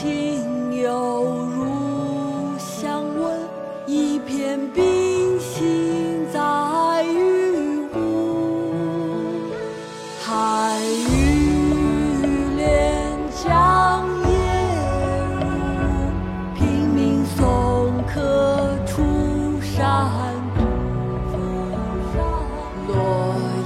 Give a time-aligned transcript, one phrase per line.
[0.00, 3.38] 情犹如相问，
[3.86, 8.72] 一片冰心在玉壶。
[10.24, 13.06] 寒雨连
[13.44, 14.34] 江夜
[15.38, 15.44] 入，
[16.54, 19.02] 平明送客出
[19.60, 20.08] 山
[21.36, 21.38] 谷。
[22.88, 22.94] 洛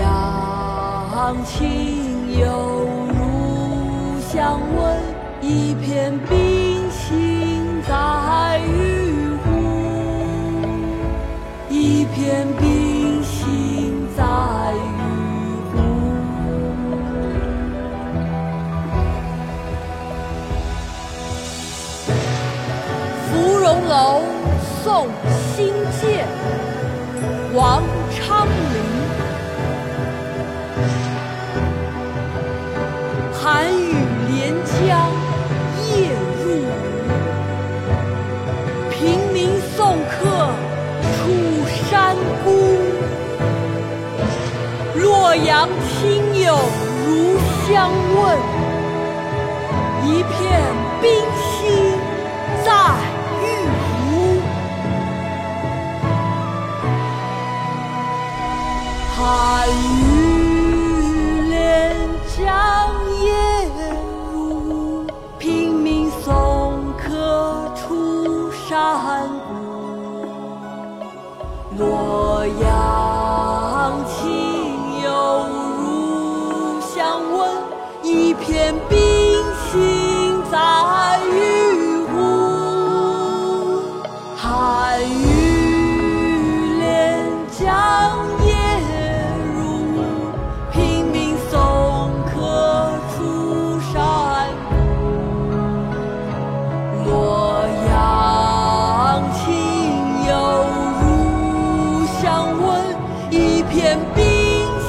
[0.00, 2.44] 阳情犹
[3.08, 4.97] 如相问，
[5.40, 9.48] 一片冰心在玉壶，
[11.68, 14.24] 一片冰心在
[14.74, 15.00] 玉
[15.70, 15.76] 壶。
[23.30, 24.22] 芙蓉楼
[24.84, 25.06] 送
[25.54, 26.26] 辛渐，
[27.54, 28.46] 王昌
[45.44, 46.58] 阳亲友
[47.06, 48.38] 如相问，
[50.04, 50.36] 一片
[51.00, 51.06] 冰
[51.40, 51.50] 心
[52.64, 52.66] 在
[53.42, 53.44] 玉
[53.78, 53.86] 壶。
[59.16, 59.18] 寒
[59.70, 60.00] 雨
[61.48, 61.52] 连
[62.36, 62.38] 江
[63.22, 63.26] 夜
[64.32, 65.04] 入，
[65.38, 66.26] 平明送
[66.96, 68.66] 客出山
[69.48, 69.50] 谷。
[71.76, 72.27] 洛
[103.70, 104.24] 片冰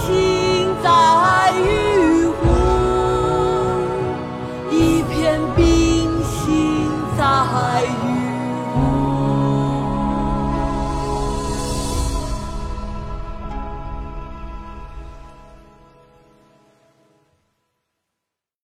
[0.00, 0.88] 心在
[1.58, 2.42] 玉壶，
[4.70, 5.62] 一片冰
[6.22, 7.22] 心在
[7.84, 8.17] 玉